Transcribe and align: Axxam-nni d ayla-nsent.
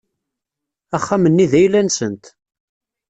Axxam-nni 0.95 1.45
d 1.51 1.53
ayla-nsent. 1.61 2.25